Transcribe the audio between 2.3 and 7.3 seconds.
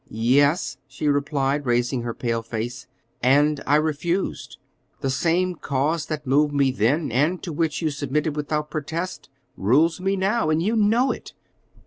face; "and I refused. The same cause that moved me then,